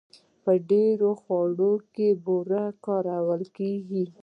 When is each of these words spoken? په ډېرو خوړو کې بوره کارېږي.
په 0.43 0.51
ډېرو 0.69 1.09
خوړو 1.21 1.73
کې 1.93 2.07
بوره 2.25 2.65
کارېږي. 2.85 4.05